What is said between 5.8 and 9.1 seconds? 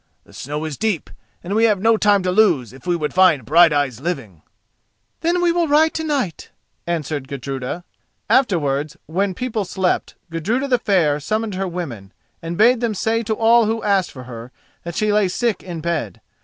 to night," answered Gudruda. Afterwards,